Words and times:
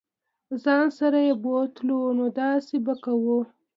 ځان 0.63 0.85
سره 0.99 1.19
یې 1.27 1.33
بوتلو 1.43 1.99
نو 2.17 2.25
داسې 2.39 2.75
به 2.85 2.93
کوو. 3.03 3.39